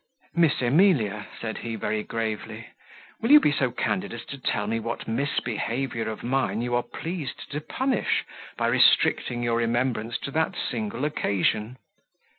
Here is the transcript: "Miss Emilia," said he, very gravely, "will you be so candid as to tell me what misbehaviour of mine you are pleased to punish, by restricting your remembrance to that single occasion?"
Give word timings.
"Miss 0.33 0.63
Emilia," 0.63 1.27
said 1.39 1.59
he, 1.59 1.75
very 1.75 2.01
gravely, 2.01 2.65
"will 3.21 3.29
you 3.29 3.39
be 3.39 3.51
so 3.51 3.69
candid 3.69 4.11
as 4.15 4.25
to 4.29 4.37
tell 4.39 4.65
me 4.65 4.79
what 4.79 5.07
misbehaviour 5.07 6.09
of 6.09 6.23
mine 6.23 6.63
you 6.63 6.73
are 6.73 6.81
pleased 6.81 7.51
to 7.51 7.61
punish, 7.61 8.23
by 8.57 8.65
restricting 8.65 9.43
your 9.43 9.57
remembrance 9.57 10.17
to 10.23 10.31
that 10.31 10.55
single 10.55 11.05
occasion?" 11.05 11.77